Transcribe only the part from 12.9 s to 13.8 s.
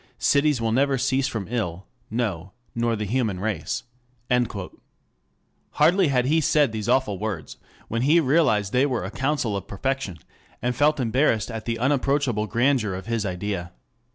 of his idea.